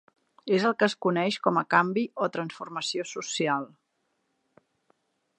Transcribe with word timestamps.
És 0.57 0.63
el 0.67 0.71
que 0.77 0.85
es 0.91 0.93
coneix 1.05 1.35
com 1.47 1.59
a 1.61 1.63
canvi 1.73 2.05
o 2.27 2.29
transformació 2.37 3.05
social. 3.11 3.69